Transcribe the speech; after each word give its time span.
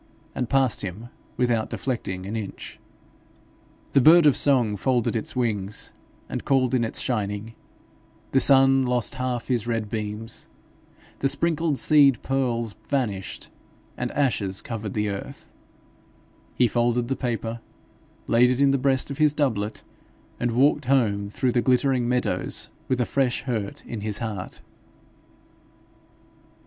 and 0.33 0.49
passed 0.49 0.81
him 0.81 1.09
without 1.37 1.69
deflecting 1.69 2.25
an 2.25 2.35
inch. 2.35 2.79
The 3.93 4.01
bird 4.01 4.25
of 4.25 4.35
song 4.35 4.75
folded 4.75 5.15
its 5.15 5.35
wings 5.35 5.91
and 6.27 6.43
called 6.43 6.73
in 6.73 6.83
its 6.83 6.99
shining; 6.99 7.53
the 8.31 8.39
sun 8.39 8.81
lost 8.81 9.13
half 9.21 9.47
his 9.47 9.67
red 9.67 9.91
beams; 9.91 10.47
the 11.19 11.27
sprinkled 11.27 11.77
seed 11.77 12.19
pearls 12.23 12.73
vanished, 12.87 13.49
and 13.95 14.09
ashes 14.13 14.59
covered 14.59 14.95
the 14.95 15.07
earth; 15.09 15.51
he 16.55 16.67
folded 16.67 17.07
the 17.07 17.15
paper, 17.15 17.59
laid 18.25 18.49
it 18.49 18.59
in 18.59 18.71
the 18.71 18.79
breast 18.79 19.11
of 19.11 19.19
his 19.19 19.33
doublet, 19.33 19.83
and 20.39 20.49
walked 20.49 20.85
home 20.85 21.29
through 21.29 21.51
the 21.51 21.61
glittering 21.61 22.09
meadows 22.09 22.71
with 22.87 22.99
a 22.99 23.05
fresh 23.05 23.43
hurt 23.43 23.85
in 23.85 24.01
his 24.01 24.17
heart. 24.17 24.61